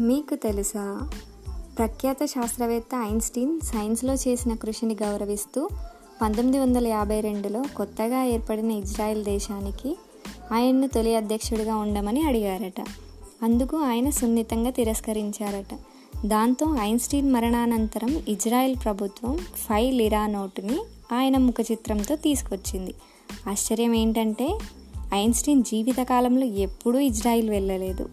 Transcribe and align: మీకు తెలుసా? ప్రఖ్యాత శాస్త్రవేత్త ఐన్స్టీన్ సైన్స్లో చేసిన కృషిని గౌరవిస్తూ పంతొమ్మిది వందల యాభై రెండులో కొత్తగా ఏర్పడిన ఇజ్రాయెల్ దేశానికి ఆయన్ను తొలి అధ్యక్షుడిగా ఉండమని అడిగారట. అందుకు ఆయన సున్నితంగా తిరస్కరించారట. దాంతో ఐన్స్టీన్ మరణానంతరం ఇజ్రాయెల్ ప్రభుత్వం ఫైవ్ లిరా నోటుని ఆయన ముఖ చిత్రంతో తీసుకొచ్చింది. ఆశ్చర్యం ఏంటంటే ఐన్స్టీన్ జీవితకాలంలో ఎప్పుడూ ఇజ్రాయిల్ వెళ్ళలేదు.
మీకు 0.00 0.34
తెలుసా? 0.34 1.10
ప్రఖ్యాత 1.78 2.24
శాస్త్రవేత్త 2.24 2.88
ఐన్స్టీన్ 2.94 3.60
సైన్స్లో 3.60 4.14
చేసిన 4.14 4.54
కృషిని 4.54 4.96
గౌరవిస్తూ 5.02 5.68
పంతొమ్మిది 6.22 6.58
వందల 6.58 6.86
యాభై 6.86 7.20
రెండులో 7.20 7.64
కొత్తగా 7.76 8.24
ఏర్పడిన 8.24 8.70
ఇజ్రాయెల్ 8.70 9.24
దేశానికి 9.24 9.96
ఆయన్ను 10.52 10.88
తొలి 10.88 11.16
అధ్యక్షుడిగా 11.16 11.76
ఉండమని 11.76 12.22
అడిగారట. 12.22 12.84
అందుకు 13.42 13.76
ఆయన 13.76 14.10
సున్నితంగా 14.10 14.70
తిరస్కరించారట. 14.70 15.78
దాంతో 16.26 16.76
ఐన్స్టీన్ 16.80 17.32
మరణానంతరం 17.32 18.22
ఇజ్రాయెల్ 18.28 18.76
ప్రభుత్వం 18.84 19.36
ఫైవ్ 19.36 19.94
లిరా 19.94 20.26
నోటుని 20.26 20.78
ఆయన 21.12 21.38
ముఖ 21.38 21.54
చిత్రంతో 21.72 22.16
తీసుకొచ్చింది. 22.16 22.94
ఆశ్చర్యం 23.48 23.94
ఏంటంటే 23.94 24.58
ఐన్స్టీన్ 25.14 25.64
జీవితకాలంలో 25.64 26.46
ఎప్పుడూ 26.46 26.98
ఇజ్రాయిల్ 26.98 27.50
వెళ్ళలేదు. 27.50 28.08